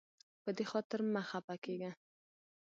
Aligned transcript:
په 0.43 0.49
دې 0.57 0.65
خاطر 0.71 0.99
مه 1.13 1.21
خفه 1.29 1.55
کیږه. 1.65 1.91